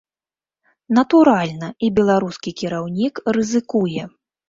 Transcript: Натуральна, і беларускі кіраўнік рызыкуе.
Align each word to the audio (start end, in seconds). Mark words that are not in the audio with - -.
Натуральна, 0.99 1.69
і 1.85 1.91
беларускі 2.01 2.57
кіраўнік 2.65 3.25
рызыкуе. 3.41 4.13